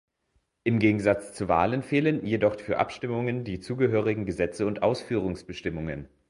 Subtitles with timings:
[0.63, 6.09] Im Gegensatz zu Wahlen fehlen jedoch für Abstimmungen die zugehörigen Gesetze und Ausführungsbestimmungen.